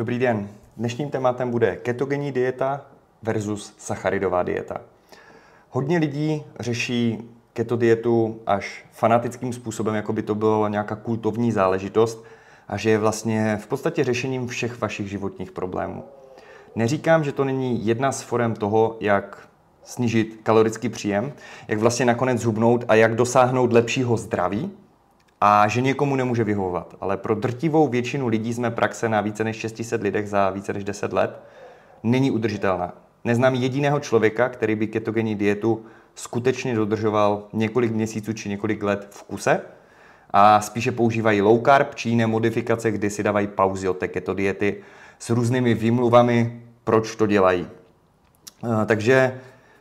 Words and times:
Dobrý 0.00 0.18
den. 0.18 0.48
Dnešním 0.76 1.10
tématem 1.10 1.50
bude 1.50 1.76
ketogenní 1.76 2.32
dieta 2.32 2.86
versus 3.22 3.74
sacharidová 3.78 4.42
dieta. 4.42 4.80
Hodně 5.70 5.98
lidí 5.98 6.42
řeší 6.60 7.18
keto 7.52 7.76
dietu 7.76 8.40
až 8.46 8.84
fanatickým 8.92 9.52
způsobem, 9.52 9.94
jako 9.94 10.12
by 10.12 10.22
to 10.22 10.34
bylo 10.34 10.68
nějaká 10.68 10.96
kultovní 10.96 11.52
záležitost 11.52 12.24
a 12.68 12.76
že 12.76 12.90
je 12.90 12.98
vlastně 12.98 13.58
v 13.62 13.66
podstatě 13.66 14.04
řešením 14.04 14.48
všech 14.48 14.80
vašich 14.80 15.10
životních 15.10 15.52
problémů. 15.52 16.04
Neříkám, 16.74 17.24
že 17.24 17.32
to 17.32 17.44
není 17.44 17.86
jedna 17.86 18.12
z 18.12 18.22
forem 18.22 18.54
toho, 18.54 18.96
jak 19.00 19.48
snížit 19.84 20.40
kalorický 20.42 20.88
příjem, 20.88 21.32
jak 21.68 21.78
vlastně 21.78 22.06
nakonec 22.06 22.38
zhubnout 22.38 22.84
a 22.88 22.94
jak 22.94 23.14
dosáhnout 23.14 23.72
lepšího 23.72 24.16
zdraví 24.16 24.70
a 25.40 25.68
že 25.68 25.80
někomu 25.80 26.16
nemůže 26.16 26.44
vyhovovat. 26.44 26.94
Ale 27.00 27.16
pro 27.16 27.34
drtivou 27.34 27.88
většinu 27.88 28.28
lidí 28.28 28.54
jsme 28.54 28.70
praxe 28.70 29.08
na 29.08 29.20
více 29.20 29.44
než 29.44 29.56
600 29.56 30.02
lidech 30.02 30.28
za 30.28 30.50
více 30.50 30.72
než 30.72 30.84
10 30.84 31.12
let 31.12 31.40
není 32.02 32.30
udržitelná. 32.30 32.92
Neznám 33.24 33.54
jediného 33.54 34.00
člověka, 34.00 34.48
který 34.48 34.74
by 34.74 34.86
ketogenní 34.86 35.34
dietu 35.34 35.84
skutečně 36.14 36.74
dodržoval 36.74 37.42
několik 37.52 37.92
měsíců 37.92 38.32
či 38.32 38.48
několik 38.48 38.82
let 38.82 39.08
v 39.10 39.22
kuse 39.22 39.60
a 40.30 40.60
spíše 40.60 40.92
používají 40.92 41.42
low 41.42 41.64
carb 41.64 41.94
či 41.94 42.08
jiné 42.08 42.26
modifikace, 42.26 42.90
kdy 42.90 43.10
si 43.10 43.22
dávají 43.22 43.46
pauzy 43.46 43.88
od 43.88 43.98
té 43.98 44.08
keto 44.08 44.34
diety 44.34 44.76
s 45.18 45.30
různými 45.30 45.74
výmluvami, 45.74 46.62
proč 46.84 47.16
to 47.16 47.26
dělají. 47.26 47.66
Eh, 48.64 48.86
takže 48.86 49.40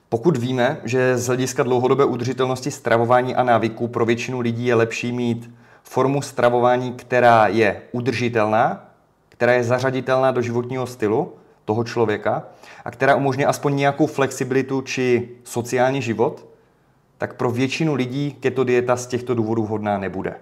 pokud 0.09 0.37
víme, 0.37 0.77
že 0.83 1.17
z 1.17 1.27
hlediska 1.27 1.63
dlouhodobé 1.63 2.05
udržitelnosti 2.05 2.71
stravování 2.71 3.35
a 3.35 3.43
návyků 3.43 3.87
pro 3.87 4.05
většinu 4.05 4.39
lidí 4.39 4.65
je 4.65 4.75
lepší 4.75 5.11
mít 5.11 5.51
formu 5.83 6.21
stravování, 6.21 6.93
která 6.93 7.47
je 7.47 7.81
udržitelná, 7.91 8.85
která 9.29 9.53
je 9.53 9.63
zařaditelná 9.63 10.31
do 10.31 10.41
životního 10.41 10.87
stylu 10.87 11.33
toho 11.65 11.83
člověka 11.83 12.43
a 12.85 12.91
která 12.91 13.15
umožňuje 13.15 13.45
aspoň 13.47 13.75
nějakou 13.75 14.05
flexibilitu 14.05 14.81
či 14.81 15.29
sociální 15.43 16.01
život, 16.01 16.45
tak 17.17 17.33
pro 17.33 17.51
většinu 17.51 17.93
lidí 17.93 18.37
keto 18.39 18.63
dieta 18.63 18.95
z 18.95 19.07
těchto 19.07 19.35
důvodů 19.35 19.63
vhodná 19.63 19.97
nebude. 19.97 20.35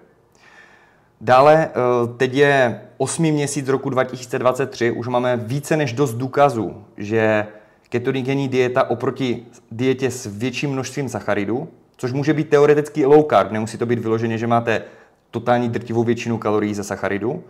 Dále, 1.20 1.68
eh, 1.68 1.72
teď 2.16 2.34
je 2.34 2.80
8. 2.96 3.32
měsíc 3.32 3.68
roku 3.68 3.90
2023, 3.90 4.90
už 4.90 5.08
máme 5.08 5.36
více 5.36 5.76
než 5.76 5.92
dost 5.92 6.14
důkazů, 6.14 6.84
že 6.96 7.46
ketogenní 7.88 8.48
dieta 8.48 8.90
oproti 8.90 9.46
dietě 9.70 10.10
s 10.10 10.26
větším 10.26 10.70
množstvím 10.70 11.08
sacharidů, 11.08 11.68
což 11.96 12.12
může 12.12 12.34
být 12.34 12.48
teoreticky 12.48 13.06
low 13.06 13.26
carb, 13.30 13.52
nemusí 13.52 13.78
to 13.78 13.86
být 13.86 13.98
vyloženě, 13.98 14.38
že 14.38 14.46
máte 14.46 14.82
totální 15.30 15.68
drtivou 15.68 16.04
většinu 16.04 16.38
kalorií 16.38 16.74
ze 16.74 16.84
sacharidů, 16.84 17.44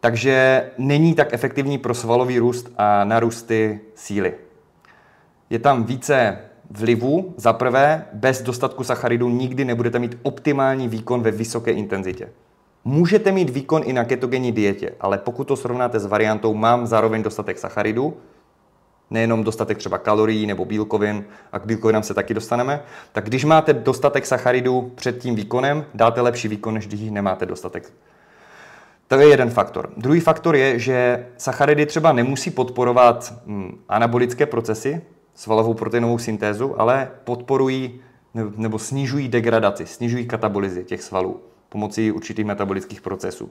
takže 0.00 0.64
není 0.78 1.14
tak 1.14 1.34
efektivní 1.34 1.78
pro 1.78 1.94
svalový 1.94 2.38
růst 2.38 2.72
a 2.78 3.04
narůsty 3.04 3.80
síly. 3.94 4.34
Je 5.50 5.58
tam 5.58 5.84
více 5.84 6.38
vlivů. 6.70 7.34
Za 7.36 7.52
prvé, 7.52 8.04
bez 8.12 8.42
dostatku 8.42 8.84
sacharidů 8.84 9.28
nikdy 9.28 9.64
nebudete 9.64 9.98
mít 9.98 10.18
optimální 10.22 10.88
výkon 10.88 11.22
ve 11.22 11.30
vysoké 11.30 11.70
intenzitě. 11.70 12.28
Můžete 12.84 13.32
mít 13.32 13.50
výkon 13.50 13.82
i 13.84 13.92
na 13.92 14.04
ketogenní 14.04 14.52
dietě, 14.52 14.94
ale 15.00 15.18
pokud 15.18 15.44
to 15.44 15.56
srovnáte 15.56 16.00
s 16.00 16.06
variantou 16.06 16.54
mám 16.54 16.86
zároveň 16.86 17.22
dostatek 17.22 17.58
sacharidů, 17.58 18.16
nejenom 19.10 19.44
dostatek 19.44 19.78
třeba 19.78 19.98
kalorií 19.98 20.46
nebo 20.46 20.64
bílkovin, 20.64 21.24
a 21.52 21.58
k 21.58 21.66
bílkovinám 21.66 22.02
se 22.02 22.14
taky 22.14 22.34
dostaneme, 22.34 22.82
tak 23.12 23.24
když 23.24 23.44
máte 23.44 23.72
dostatek 23.72 24.26
sacharidů 24.26 24.92
před 24.94 25.18
tím 25.18 25.34
výkonem, 25.34 25.84
dáte 25.94 26.20
lepší 26.20 26.48
výkon, 26.48 26.74
než 26.74 26.86
když 26.86 27.00
nemáte 27.00 27.46
dostatek. 27.46 27.92
To 29.08 29.14
je 29.14 29.28
jeden 29.28 29.50
faktor. 29.50 29.90
Druhý 29.96 30.20
faktor 30.20 30.56
je, 30.56 30.78
že 30.78 31.26
sacharidy 31.36 31.86
třeba 31.86 32.12
nemusí 32.12 32.50
podporovat 32.50 33.34
hm, 33.46 33.78
anabolické 33.88 34.46
procesy, 34.46 35.00
svalovou 35.34 35.74
proteinovou 35.74 36.18
syntézu, 36.18 36.80
ale 36.80 37.10
podporují 37.24 38.00
nebo 38.56 38.78
snižují 38.78 39.28
degradaci, 39.28 39.86
snižují 39.86 40.26
katabolizy 40.26 40.84
těch 40.84 41.02
svalů 41.02 41.40
pomocí 41.68 42.12
určitých 42.12 42.44
metabolických 42.44 43.00
procesů. 43.00 43.50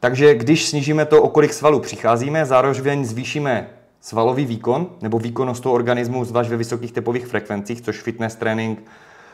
Takže 0.00 0.34
když 0.34 0.68
snížíme 0.68 1.04
to, 1.04 1.22
o 1.22 1.28
kolik 1.28 1.52
svalů 1.52 1.80
přicházíme, 1.80 2.46
zároveň 2.46 3.04
zvýšíme 3.04 3.70
svalový 4.02 4.46
výkon 4.46 4.90
nebo 5.00 5.18
výkonnost 5.18 5.62
toho 5.62 5.74
organismu, 5.74 6.24
zvlášť 6.24 6.50
ve 6.50 6.56
vysokých 6.56 6.92
tepových 6.92 7.26
frekvencích, 7.26 7.80
což 7.80 8.02
fitness 8.02 8.36
training 8.36 8.84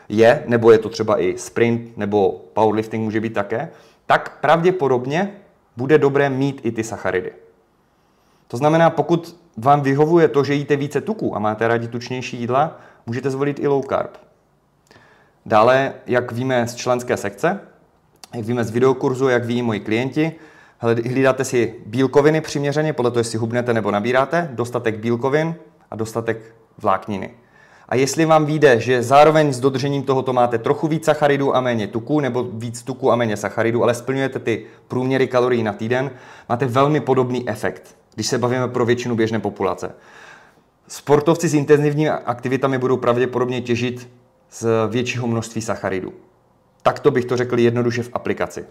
je, 0.09 0.43
nebo 0.47 0.71
je 0.71 0.77
to 0.77 0.89
třeba 0.89 1.21
i 1.21 1.37
sprint 1.37 1.97
nebo 1.97 2.45
powerlifting 2.53 3.03
může 3.03 3.21
být 3.21 3.33
také, 3.33 3.69
tak 4.05 4.39
pravděpodobně 4.41 5.33
bude 5.77 5.97
dobré 5.97 6.29
mít 6.29 6.61
i 6.63 6.71
ty 6.71 6.83
sacharidy. 6.83 7.31
To 8.47 8.57
znamená, 8.57 8.89
pokud 8.89 9.39
vám 9.57 9.81
vyhovuje 9.81 10.27
to, 10.27 10.43
že 10.43 10.53
jíte 10.53 10.75
více 10.75 11.01
tuku 11.01 11.35
a 11.35 11.39
máte 11.39 11.67
rádi 11.67 11.87
tučnější 11.87 12.37
jídla, 12.37 12.79
můžete 13.05 13.29
zvolit 13.29 13.59
i 13.59 13.67
low 13.67 13.85
carb. 13.89 14.17
Dále, 15.45 15.93
jak 16.07 16.31
víme 16.31 16.67
z 16.67 16.75
členské 16.75 17.17
sekce, 17.17 17.59
jak 18.35 18.45
víme 18.45 18.63
z 18.63 18.71
videokurzu, 18.71 19.29
jak 19.29 19.45
ví 19.45 19.61
moji 19.61 19.79
klienti, 19.79 20.35
hlídáte 20.79 21.43
si 21.43 21.75
bílkoviny 21.85 22.41
přiměřeně, 22.41 22.93
podle 22.93 23.11
toho, 23.11 23.19
jestli 23.19 23.37
hubnete 23.37 23.73
nebo 23.73 23.91
nabíráte, 23.91 24.49
dostatek 24.51 24.97
bílkovin 24.97 25.55
a 25.91 25.95
dostatek 25.95 26.55
vlákniny. 26.77 27.29
A 27.89 27.95
jestli 27.95 28.25
vám 28.25 28.45
vyjde, 28.45 28.79
že 28.79 29.03
zároveň 29.03 29.53
s 29.53 29.59
dodržením 29.59 30.03
tohoto 30.03 30.33
máte 30.33 30.57
trochu 30.57 30.87
víc 30.87 31.05
sacharidů 31.05 31.55
a 31.55 31.61
méně 31.61 31.87
tuku, 31.87 32.19
nebo 32.19 32.43
víc 32.53 32.83
tuku 32.83 33.11
a 33.11 33.15
méně 33.15 33.37
sacharidů, 33.37 33.83
ale 33.83 33.93
splňujete 33.93 34.39
ty 34.39 34.65
průměry 34.87 35.27
kalorií 35.27 35.63
na 35.63 35.73
týden, 35.73 36.11
máte 36.49 36.65
velmi 36.65 36.99
podobný 36.99 37.49
efekt, 37.49 37.95
když 38.15 38.27
se 38.27 38.37
bavíme 38.37 38.67
pro 38.67 38.85
většinu 38.85 39.15
běžné 39.15 39.39
populace. 39.39 39.91
Sportovci 40.87 41.47
s 41.47 41.53
intenzivními 41.53 42.09
aktivitami 42.09 42.77
budou 42.77 42.97
pravděpodobně 42.97 43.61
těžit 43.61 44.09
z 44.51 44.67
většího 44.89 45.27
množství 45.27 45.61
sacharidů. 45.61 46.13
Takto 46.81 47.11
bych 47.11 47.25
to 47.25 47.37
řekl 47.37 47.59
jednoduše 47.59 48.03
v 48.03 48.09
aplikaci. 48.13 48.65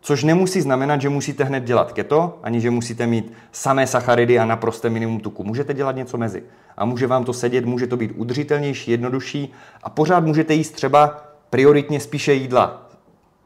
Což 0.00 0.24
nemusí 0.24 0.60
znamenat, 0.60 1.00
že 1.00 1.08
musíte 1.08 1.44
hned 1.44 1.64
dělat 1.64 1.92
keto, 1.92 2.38
ani 2.42 2.60
že 2.60 2.70
musíte 2.70 3.06
mít 3.06 3.32
samé 3.52 3.86
sacharidy 3.86 4.38
a 4.38 4.44
naprosté 4.44 4.90
minimum 4.90 5.20
tuku. 5.20 5.44
Můžete 5.44 5.74
dělat 5.74 5.96
něco 5.96 6.18
mezi. 6.18 6.42
A 6.76 6.84
může 6.84 7.06
vám 7.06 7.24
to 7.24 7.32
sedět, 7.32 7.64
může 7.64 7.86
to 7.86 7.96
být 7.96 8.12
udržitelnější, 8.16 8.90
jednodušší 8.90 9.52
a 9.82 9.90
pořád 9.90 10.24
můžete 10.24 10.54
jíst 10.54 10.70
třeba 10.70 11.22
prioritně 11.50 12.00
spíše 12.00 12.32
jídla 12.32 12.90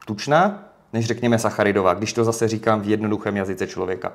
tučná, 0.06 0.68
než 0.92 1.06
řekněme 1.06 1.38
sacharidová, 1.38 1.94
když 1.94 2.12
to 2.12 2.24
zase 2.24 2.48
říkám 2.48 2.80
v 2.80 2.88
jednoduchém 2.88 3.36
jazyce 3.36 3.66
člověka. 3.66 4.12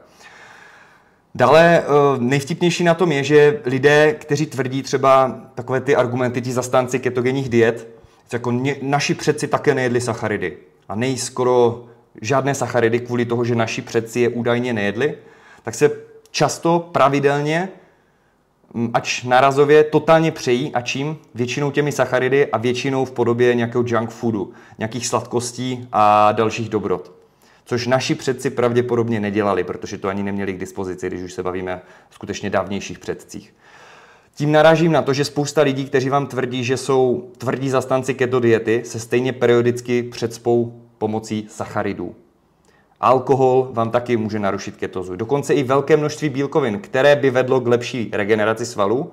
Dále 1.35 1.79
eh, 1.79 1.83
nejvtipnější 2.17 2.83
na 2.83 2.93
tom 2.93 3.11
je, 3.11 3.23
že 3.23 3.61
lidé, 3.65 4.13
kteří 4.13 4.45
tvrdí 4.45 4.83
třeba 4.83 5.39
takové 5.55 5.81
ty 5.81 5.95
argumenty, 5.95 6.41
ti 6.41 6.51
zastánci 6.51 6.99
ketogenních 6.99 7.49
diet, 7.49 7.87
jako 8.33 8.53
naši 8.81 9.13
předci 9.13 9.47
také 9.47 9.75
nejedli 9.75 10.01
sacharidy 10.01 10.57
a 10.89 10.95
nejí 10.95 11.17
skoro 11.17 11.85
žádné 12.21 12.55
sacharidy 12.55 12.99
kvůli 12.99 13.25
toho, 13.25 13.45
že 13.45 13.55
naši 13.55 13.81
předci 13.81 14.19
je 14.19 14.29
údajně 14.29 14.73
nejedli, 14.73 15.17
tak 15.63 15.75
se 15.75 15.91
často 16.31 16.89
pravidelně, 16.91 17.69
ač 18.93 19.23
narazově, 19.23 19.83
totálně 19.83 20.31
přejí 20.31 20.73
a 20.73 20.81
čím? 20.81 21.17
Většinou 21.35 21.71
těmi 21.71 21.91
sacharidy 21.91 22.47
a 22.51 22.57
většinou 22.57 23.05
v 23.05 23.11
podobě 23.11 23.55
nějakého 23.55 23.83
junk 23.87 24.09
foodu, 24.09 24.53
nějakých 24.77 25.07
sladkostí 25.07 25.87
a 25.91 26.31
dalších 26.31 26.69
dobrot. 26.69 27.11
Což 27.65 27.87
naši 27.87 28.15
předci 28.15 28.49
pravděpodobně 28.49 29.19
nedělali, 29.19 29.63
protože 29.63 29.97
to 29.97 30.07
ani 30.07 30.23
neměli 30.23 30.53
k 30.53 30.59
dispozici, 30.59 31.07
když 31.07 31.21
už 31.21 31.33
se 31.33 31.43
bavíme 31.43 31.75
o 31.75 31.79
skutečně 32.13 32.49
dávnějších 32.49 32.99
předcích. 32.99 33.53
Tím 34.35 34.51
narážím 34.51 34.91
na 34.91 35.01
to, 35.01 35.13
že 35.13 35.25
spousta 35.25 35.61
lidí, 35.61 35.85
kteří 35.85 36.09
vám 36.09 36.27
tvrdí, 36.27 36.63
že 36.63 36.77
jsou 36.77 37.31
tvrdí 37.37 37.69
zastanci 37.69 38.13
keto 38.13 38.39
diety, 38.39 38.81
se 38.85 38.99
stejně 38.99 39.33
periodicky 39.33 40.03
předspou 40.03 40.81
pomocí 40.99 41.47
sacharidů. 41.49 42.15
Alkohol 43.01 43.69
vám 43.71 43.91
taky 43.91 44.17
může 44.17 44.39
narušit 44.39 44.75
ketozu. 44.75 45.15
Dokonce 45.15 45.53
i 45.53 45.63
velké 45.63 45.97
množství 45.97 46.29
bílkovin, 46.29 46.79
které 46.79 47.15
by 47.15 47.29
vedlo 47.29 47.59
k 47.59 47.67
lepší 47.67 48.09
regeneraci 48.13 48.65
svalů, 48.65 49.11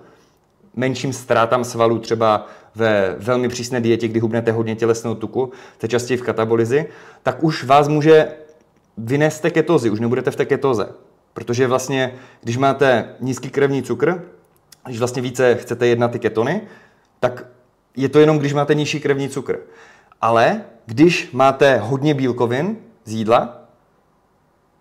menším 0.75 1.13
ztrátám 1.13 1.65
svalů 1.65 1.99
třeba 1.99 2.47
ve 2.75 3.17
velmi 3.19 3.49
přísné 3.49 3.81
dietě, 3.81 4.09
kdy 4.09 4.21
hubnete 4.21 4.53
hodně 4.53 4.77
tělesného 4.77 5.15
tuku, 5.15 5.53
jste 5.75 5.89
častěji 5.89 6.19
v 6.19 6.23
katabolizi, 6.23 6.87
tak 7.23 7.45
už 7.45 7.65
vás 7.65 7.89
může 7.89 8.29
vynést 8.99 9.43
té 9.43 9.51
ketozy, 9.51 9.91
už 9.91 10.01
nebudete 10.01 10.31
v 10.31 10.37
té 10.37 10.45
ketoze. 10.45 10.89
Protože 11.35 11.67
vlastně, 11.67 12.15
když 12.43 12.57
máte 12.57 13.15
nízký 13.21 13.51
krevní 13.51 13.83
cukr, 13.83 14.23
když 14.87 14.99
vlastně 14.99 15.23
více 15.23 15.55
chcete 15.55 15.87
jednat 15.87 16.11
ty 16.11 16.19
ketony, 16.19 16.61
tak 17.21 17.47
je 17.97 18.09
to 18.09 18.19
jenom, 18.19 18.39
když 18.39 18.53
máte 18.53 18.75
nižší 18.75 19.01
krevní 19.01 19.29
cukr. 19.29 19.59
Ale 20.27 20.61
když 20.87 21.31
máte 21.33 21.79
hodně 21.79 22.15
bílkovin 22.15 22.77
z 23.05 23.13
jídla, 23.13 23.61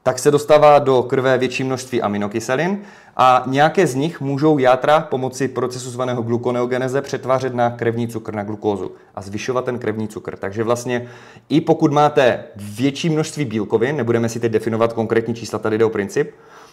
tak 0.04 0.20
se 0.20 0.32
dostává 0.32 0.80
do 0.80 1.04
krve 1.04 1.38
větší 1.38 1.64
množství 1.64 2.02
aminokyselin 2.02 2.82
a 3.18 3.44
nějaké 3.48 3.88
z 3.88 3.96
nich 3.96 4.22
můžou 4.22 4.58
játra 4.58 5.00
pomocí 5.00 5.48
procesu 5.48 5.90
zvaného 5.90 6.22
glukoneogeneze 6.22 7.02
přetvářet 7.02 7.54
na 7.54 7.70
krevní 7.70 8.08
cukr, 8.08 8.34
na 8.34 8.44
glukózu 8.44 8.92
a 9.16 9.22
zvyšovat 9.22 9.66
ten 9.66 9.80
krevní 9.80 10.08
cukr. 10.08 10.38
Takže 10.38 10.64
vlastně 10.64 11.08
i 11.50 11.62
pokud 11.62 11.92
máte 11.92 12.44
větší 12.56 13.10
množství 13.10 13.46
bílkovin, 13.46 13.96
nebudeme 13.96 14.30
si 14.30 14.40
teď 14.40 14.52
definovat 14.52 14.94
konkrétní 14.94 15.36
čísla, 15.36 15.60
tady 15.60 15.78
jde 15.78 15.86
o 15.86 15.90
princip, 15.90 16.32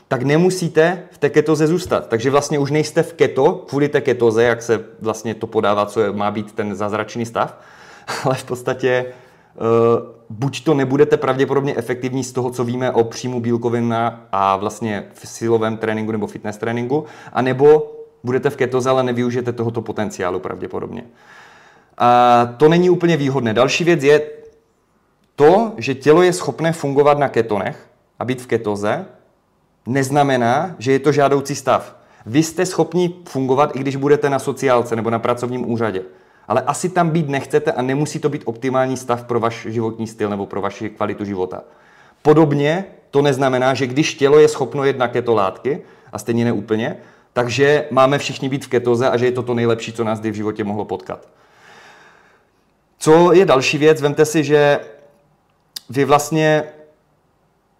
tak 0.09 0.23
nemusíte 0.23 1.03
v 1.11 1.19
té 1.19 1.31
ketoze 1.31 1.67
zůstat. 1.67 2.09
Takže 2.09 2.31
vlastně 2.31 2.59
už 2.59 2.71
nejste 2.71 3.03
v 3.03 3.13
keto 3.13 3.65
kvůli 3.69 3.89
té 3.89 4.01
ketoze, 4.01 4.43
jak 4.43 4.63
se 4.63 4.85
vlastně 5.01 5.35
to 5.35 5.47
podává, 5.47 5.87
co 5.87 6.13
má 6.13 6.31
být 6.31 6.53
ten 6.53 6.75
zázračný 6.75 7.27
stav, 7.27 7.59
ale 8.25 8.35
v 8.35 8.45
podstatě 8.45 9.05
uh, 9.55 9.67
buď 10.31 10.65
to 10.65 10.75
nebudete 10.75 11.17
pravděpodobně 11.17 11.75
efektivní 11.77 12.25
z 12.25 12.33
toho, 12.33 12.51
co 12.51 12.65
víme 12.65 12.91
o 12.91 13.05
příjmu 13.05 13.41
bílkovin 13.41 13.95
a 14.33 14.57
vlastně 14.57 15.05
v 15.13 15.29
silovém 15.29 15.77
tréninku 15.77 16.13
nebo 16.13 16.27
fitness 16.27 16.57
tréninku, 16.57 17.05
anebo 17.33 17.93
budete 18.25 18.51
v 18.51 18.57
ketoze, 18.57 18.91
ale 18.91 19.03
nevyužijete 19.03 19.53
tohoto 19.53 19.83
potenciálu 19.83 20.41
pravděpodobně. 20.41 21.05
A 21.99 22.47
to 22.57 22.69
není 22.69 22.91
úplně 22.91 23.17
výhodné. 23.17 23.55
Další 23.55 23.85
věc 23.85 24.03
je 24.03 24.21
to, 25.37 25.73
že 25.77 25.95
tělo 25.95 26.23
je 26.23 26.33
schopné 26.33 26.73
fungovat 26.73 27.19
na 27.19 27.29
ketonech 27.29 27.87
a 28.19 28.25
být 28.25 28.43
v 28.43 28.47
ketoze, 28.47 29.07
neznamená, 29.87 30.75
že 30.79 30.93
je 30.93 30.99
to 30.99 31.13
žádoucí 31.13 31.55
stav. 31.55 31.97
Vy 32.27 32.43
jste 32.43 32.67
schopni 32.67 33.15
fungovat, 33.29 33.77
i 33.77 33.79
když 33.79 33.97
budete 33.97 34.31
na 34.31 34.39
sociálce 34.39 34.97
nebo 34.97 35.11
na 35.11 35.19
pracovním 35.19 35.71
úřadě. 35.71 36.03
Ale 36.49 36.63
asi 36.63 36.89
tam 36.89 37.11
být 37.11 37.29
nechcete 37.29 37.73
a 37.73 37.83
nemusí 37.83 38.19
to 38.19 38.29
být 38.29 38.43
optimální 38.45 38.97
stav 38.97 39.25
pro 39.25 39.41
váš 39.41 39.67
životní 39.71 40.07
styl 40.07 40.31
nebo 40.31 40.47
pro 40.47 40.61
vaši 40.61 40.91
kvalitu 40.91 41.25
života. 41.25 41.63
Podobně 42.23 42.85
to 43.11 43.23
neznamená, 43.23 43.75
že 43.75 43.87
když 43.87 44.15
tělo 44.15 44.39
je 44.39 44.49
schopno 44.49 44.85
jet 44.85 44.99
na 44.99 45.09
ketolátky, 45.09 45.83
a 46.13 46.19
stejně 46.19 46.45
neúplně, 46.45 46.97
takže 47.33 47.87
máme 47.91 48.19
všichni 48.19 48.49
být 48.49 48.65
v 48.65 48.69
ketoze 48.69 49.11
a 49.11 49.17
že 49.17 49.27
je 49.27 49.33
to 49.33 49.43
to 49.43 49.55
nejlepší, 49.55 49.93
co 49.93 50.05
nás 50.05 50.21
kdy 50.21 50.31
v 50.31 50.35
životě 50.35 50.65
mohlo 50.65 50.85
potkat. 50.85 51.29
Co 52.99 53.33
je 53.33 53.45
další 53.45 53.79
věc? 53.79 54.01
Vemte 54.01 54.25
si, 54.25 54.45
že 54.45 54.81
vy 55.91 56.05
vlastně 56.05 56.65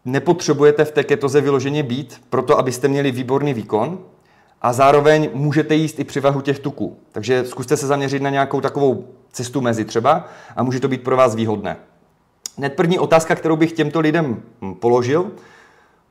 nepotřebujete 0.05 0.85
v 0.85 0.93
té 0.93 1.05
ketoze 1.05 1.41
vyloženě 1.41 1.83
být, 1.83 2.23
proto 2.31 2.59
abyste 2.59 2.89
měli 2.89 3.11
výborný 3.11 3.55
výkon 3.55 3.99
a 4.63 4.73
zároveň 4.73 5.31
můžete 5.35 5.75
jíst 5.75 5.99
i 5.99 6.05
přivahu 6.05 6.41
těch 6.41 6.59
tuků. 6.59 6.97
Takže 7.13 7.45
zkuste 7.45 7.77
se 7.77 7.87
zaměřit 7.87 8.23
na 8.23 8.31
nějakou 8.31 8.61
takovou 8.61 9.09
cestu 9.33 9.61
mezi 9.61 9.85
třeba 9.85 10.29
a 10.57 10.63
může 10.63 10.81
to 10.81 10.89
být 10.89 11.03
pro 11.03 11.17
vás 11.17 11.35
výhodné. 11.35 11.77
Hned 12.59 12.73
první 12.73 12.99
otázka, 12.99 13.35
kterou 13.35 13.57
bych 13.57 13.73
těmto 13.73 14.01
lidem 14.01 14.43
položil, 14.81 15.31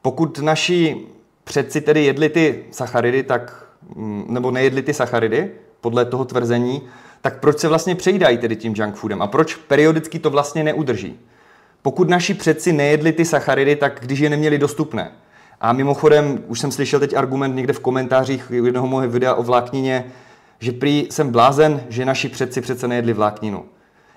pokud 0.01 0.39
naši 0.39 0.98
předci 1.44 1.81
tedy 1.81 2.06
jedli 2.06 2.30
ty 2.30 2.65
sacharidy, 2.71 3.24
tak, 3.24 3.65
mm, 3.95 4.25
nebo 4.27 4.51
nejedli 4.51 4.81
ty 4.81 4.94
sacharidy, 4.94 5.51
podle 5.81 6.06
toho 6.06 6.25
tvrzení, 6.25 6.81
tak 7.21 7.39
proč 7.39 7.59
se 7.59 7.68
vlastně 7.68 7.95
přejídají 7.95 8.38
tedy 8.38 8.56
tím 8.56 8.74
junk 8.77 8.95
foodem 8.95 9.21
a 9.21 9.27
proč 9.27 9.56
periodicky 9.56 10.19
to 10.19 10.30
vlastně 10.30 10.63
neudrží? 10.63 11.19
Pokud 11.81 12.09
naši 12.09 12.33
předci 12.33 12.74
nejedli 12.74 13.12
ty 13.12 13.25
sacharidy, 13.25 13.75
tak 13.75 14.00
když 14.01 14.19
je 14.19 14.30
neměli 14.30 14.57
dostupné. 14.57 15.12
A 15.62 15.74
mimochodem, 15.74 16.44
už 16.48 16.60
jsem 16.60 16.72
slyšel 16.72 17.00
teď 17.00 17.13
argument 17.13 17.56
někde 17.56 17.74
v 17.74 17.80
komentářích 17.80 18.52
jednoho 18.52 18.88
moje 18.88 19.08
videa 19.08 19.34
o 19.34 19.44
vláknině, 19.44 20.06
že 20.60 20.72
prý 20.72 21.08
jsem 21.12 21.30
blázen, 21.30 21.84
že 21.90 22.06
naši 22.06 22.30
předci 22.30 22.62
přece 22.62 22.88
nejedli 22.88 23.13
vlákninu. 23.13 23.66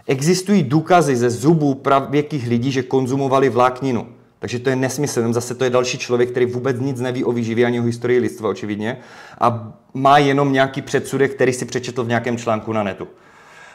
Existují 0.06 0.62
důkazy 0.62 1.16
ze 1.16 1.30
zubů 1.30 1.74
pravěkých 1.74 2.48
lidí, 2.48 2.72
že 2.72 2.82
konzumovali 2.82 3.48
vlákninu. 3.48 4.06
Takže 4.38 4.58
to 4.58 4.70
je 4.70 4.76
nesmysl. 4.76 5.32
Zase 5.32 5.54
to 5.54 5.64
je 5.64 5.70
další 5.70 5.98
člověk, 5.98 6.30
který 6.30 6.46
vůbec 6.46 6.80
nic 6.80 7.00
neví 7.00 7.24
o 7.24 7.32
výživě 7.32 7.66
ani 7.66 7.80
o 7.80 7.82
historii 7.82 8.18
lidstva, 8.18 8.48
očividně, 8.48 8.98
a 9.40 9.72
má 9.94 10.18
jenom 10.18 10.52
nějaký 10.52 10.82
předsudek, 10.82 11.34
který 11.34 11.52
si 11.52 11.64
přečetl 11.64 12.04
v 12.04 12.08
nějakém 12.08 12.36
článku 12.36 12.72
na 12.72 12.82
netu. 12.82 13.08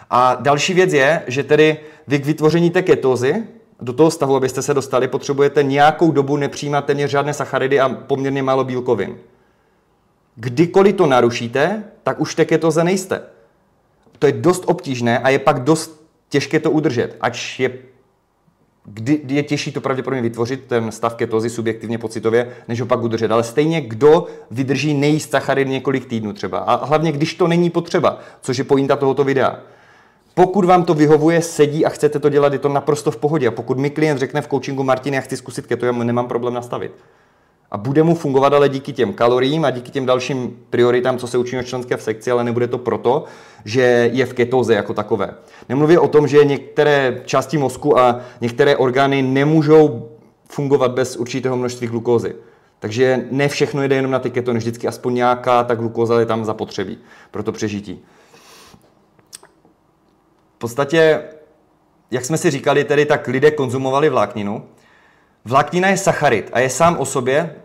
A 0.10 0.36
další 0.36 0.74
věc 0.74 0.94
je, 0.94 1.22
že 1.28 1.44
tedy 1.44 1.78
vy 2.08 2.20
k 2.20 2.26
vytvoření 2.26 2.70
té 2.70 2.82
ketózy, 2.82 3.44
do 3.82 3.94
toho 3.94 4.12
stavu, 4.12 4.36
abyste 4.36 4.62
se 4.62 4.74
dostali, 4.74 5.08
potřebujete 5.08 5.64
nějakou 5.64 6.12
dobu 6.12 6.38
nepřijímat 6.38 6.86
téměř 6.86 7.12
žádné 7.12 7.34
sacharidy 7.34 7.80
a 7.80 7.90
poměrně 7.90 8.44
málo 8.44 8.64
bílkovin. 8.64 9.18
Kdykoliv 10.36 10.96
to 10.96 11.08
narušíte, 11.08 11.84
tak 12.04 12.20
už 12.20 12.34
v 12.34 12.36
té 12.36 12.46
ketoze 12.46 12.84
nejste. 12.84 13.22
To 14.20 14.28
je 14.28 14.34
dost 14.34 14.64
obtížné 14.68 15.20
a 15.20 15.30
je 15.30 15.40
pak 15.40 15.64
dost 15.64 16.06
těžké 16.30 16.60
to 16.60 16.72
udržet, 16.72 17.18
ač 17.22 17.60
je 17.60 17.70
kdy 18.94 19.22
je 19.28 19.44
těžší 19.44 19.72
to 19.72 19.82
pravděpodobně 19.82 20.22
vytvořit, 20.22 20.64
ten 20.68 20.92
stav 20.92 21.16
ketozy 21.16 21.50
subjektivně 21.50 21.98
pocitově, 21.98 22.56
než 22.68 22.80
ho 22.80 22.86
pak 22.86 23.02
udržet. 23.02 23.32
Ale 23.32 23.44
stejně 23.44 23.82
kdo 23.82 24.28
vydrží 24.52 24.94
nejíst 24.94 25.32
sacharid 25.32 25.68
několik 25.68 26.06
týdnů 26.06 26.34
třeba. 26.34 26.58
A 26.58 26.86
hlavně, 26.86 27.12
když 27.12 27.34
to 27.34 27.48
není 27.48 27.70
potřeba, 27.70 28.20
což 28.42 28.58
je 28.58 28.64
pointa 28.64 28.96
tohoto 28.96 29.24
videa. 29.24 29.60
Pokud 30.40 30.66
vám 30.66 30.84
to 30.84 30.94
vyhovuje, 30.94 31.42
sedí 31.42 31.86
a 31.86 31.90
chcete 31.90 32.20
to 32.20 32.30
dělat, 32.30 32.54
je 32.54 32.60
to 32.60 32.70
naprosto 32.70 33.12
v 33.12 33.18
pohodě. 33.18 33.48
A 33.48 33.52
pokud 33.52 33.78
mi 33.78 33.90
klient 33.90 34.18
řekne 34.18 34.42
v 34.42 34.48
coachingu 34.48 34.84
Martin, 34.84 35.14
já 35.14 35.22
chci 35.22 35.38
zkusit 35.38 35.68
keto, 35.68 35.86
já 35.86 35.92
nemám 35.92 36.28
problém 36.28 36.54
nastavit. 36.54 36.92
A 37.72 37.78
bude 37.78 38.04
mu 38.04 38.16
fungovat 38.16 38.54
ale 38.54 38.70
díky 38.70 38.94
těm 38.94 39.14
kaloriím 39.14 39.66
a 39.66 39.70
díky 39.70 39.92
těm 39.92 40.06
dalším 40.06 40.58
prioritám, 40.70 41.18
co 41.18 41.28
se 41.28 41.38
učí 41.38 41.56
na 41.56 41.64
členské 41.64 41.98
v 41.98 42.04
sekci, 42.04 42.32
ale 42.32 42.44
nebude 42.44 42.68
to 42.68 42.78
proto, 42.78 43.24
že 43.66 44.10
je 44.14 44.26
v 44.26 44.34
ketoze 44.34 44.74
jako 44.74 44.94
takové. 44.94 45.34
Nemluví 45.70 45.98
o 45.98 46.08
tom, 46.08 46.28
že 46.28 46.46
některé 46.46 47.22
části 47.26 47.58
mozku 47.58 48.00
a 48.00 48.20
některé 48.42 48.78
orgány 48.78 49.22
nemůžou 49.22 50.10
fungovat 50.50 50.92
bez 50.92 51.16
určitého 51.16 51.58
množství 51.58 51.88
glukózy. 51.88 52.36
Takže 52.80 53.26
ne 53.32 53.48
všechno 53.48 53.84
jde 53.84 53.96
jenom 53.96 54.12
na 54.12 54.20
ty 54.20 54.30
ketony, 54.30 54.60
vždycky 54.60 54.88
aspoň 54.88 55.14
nějaká 55.14 55.64
ta 55.64 55.76
glukóza 55.76 56.20
je 56.20 56.26
tam 56.26 56.46
zapotřebí 56.46 56.98
pro 57.32 57.44
to 57.44 57.52
přežití. 57.52 58.06
Podstatě, 60.60 61.24
jak 62.12 62.26
jsme 62.26 62.38
si 62.38 62.52
říkali, 62.52 62.84
tedy 62.84 63.06
tak 63.06 63.28
lidé 63.28 63.52
konzumovali 63.52 64.10
vlákninu, 64.10 64.64
Vláknina 65.46 65.88
je 65.88 65.98
sacharid 65.98 66.50
a 66.54 66.60
je 66.60 66.70
sám 66.70 66.98
o 66.98 67.06
sobě, 67.06 67.56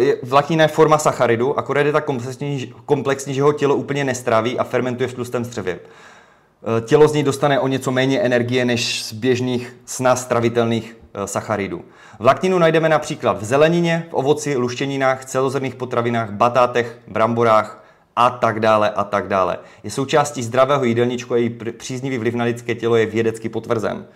eh, 0.00 0.16
vláknina 0.22 0.62
je 0.62 0.68
forma 0.68 0.98
sacharidu, 0.98 1.58
akorát 1.58 1.86
je 1.86 1.92
tak 1.92 2.04
komplexní, 2.04 2.74
komplexní, 2.84 3.34
že 3.34 3.42
ho 3.42 3.52
tělo 3.52 3.74
úplně 3.74 4.04
nestráví 4.04 4.58
a 4.58 4.64
fermentuje 4.64 5.08
v 5.08 5.14
tlustém 5.14 5.44
střevě. 5.44 5.78
Eh, 5.78 6.80
tělo 6.80 7.08
z 7.08 7.12
něj 7.12 7.22
dostane 7.22 7.60
o 7.60 7.68
něco 7.68 7.90
méně 7.90 8.20
energie 8.20 8.64
než 8.64 9.04
z 9.04 9.12
běžných 9.12 9.76
snad 9.86 10.16
stravitelných 10.16 10.96
eh, 11.14 11.26
sacharidů. 11.26 11.84
Vlákninu 12.18 12.58
najdeme 12.58 12.88
například 12.88 13.40
v 13.40 13.44
zelenině, 13.44 14.06
v 14.10 14.14
ovoci, 14.14 14.56
luštěninách, 14.56 15.24
celozrných 15.24 15.74
potravinách, 15.74 16.30
batátech, 16.30 16.98
bramborách 17.08 17.81
a 18.16 18.30
tak 18.30 18.60
dále 18.60 18.90
a 18.90 19.04
tak 19.04 19.28
dále. 19.28 19.58
Je 19.84 19.90
součástí 19.90 20.42
zdravého 20.42 20.84
jídelníčku 20.84 21.34
a 21.34 21.36
její 21.36 21.58
příznivý 21.76 22.18
vliv 22.18 22.34
na 22.34 22.44
lidské 22.44 22.74
tělo 22.74 22.96
je 22.96 23.06
vědecky 23.06 23.48
potvrzen 23.48 24.06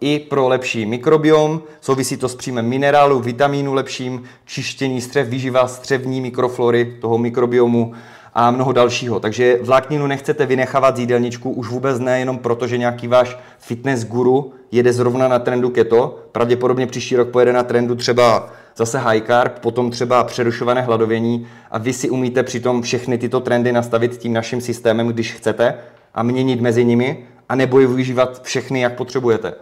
i 0.00 0.18
pro 0.18 0.48
lepší 0.48 0.86
mikrobiom. 0.86 1.62
Souvisí 1.80 2.16
to 2.16 2.28
s 2.28 2.34
příjmem 2.34 2.66
minerálu, 2.66 3.20
vitamínu 3.20 3.74
lepším, 3.74 4.22
čištění 4.44 5.00
střev, 5.00 5.28
výživa 5.28 5.68
střevní 5.68 6.20
mikroflory 6.20 6.98
toho 7.00 7.18
mikrobiomu 7.18 7.92
a 8.34 8.50
mnoho 8.50 8.72
dalšího. 8.72 9.20
Takže 9.20 9.58
vlákninu 9.62 10.06
nechcete 10.06 10.46
vynechávat 10.46 10.96
z 10.96 10.98
jídelníčku 10.98 11.50
už 11.50 11.68
vůbec 11.68 11.98
ne 11.98 12.18
jenom 12.18 12.38
proto, 12.38 12.66
že 12.66 12.78
nějaký 12.78 13.08
váš 13.08 13.38
fitness 13.58 14.04
guru 14.04 14.52
jede 14.72 14.92
zrovna 14.92 15.28
na 15.28 15.38
trendu 15.38 15.70
keto, 15.70 16.18
pravděpodobně 16.32 16.86
příští 16.86 17.16
rok 17.16 17.28
pojede 17.28 17.52
na 17.52 17.62
trendu 17.62 17.94
třeba 17.94 18.52
zase 18.76 18.98
high 18.98 19.20
carb, 19.20 19.58
potom 19.58 19.90
třeba 19.90 20.24
přerušované 20.24 20.82
hladovění 20.82 21.46
a 21.70 21.78
vy 21.78 21.92
si 21.92 22.10
umíte 22.10 22.42
přitom 22.42 22.82
všechny 22.82 23.18
tyto 23.18 23.40
trendy 23.40 23.72
nastavit 23.72 24.16
tím 24.16 24.32
naším 24.32 24.60
systémem, 24.60 25.08
když 25.08 25.32
chcete 25.32 25.74
a 26.14 26.22
měnit 26.22 26.60
mezi 26.60 26.84
nimi 26.84 27.26
a 27.48 27.54
nebo 27.54 27.80
je 27.80 27.86
využívat 27.86 28.42
všechny, 28.42 28.80
jak 28.80 28.96
potřebujete. 28.96 29.54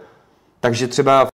Takže 0.59 0.87
třeba 0.87 1.27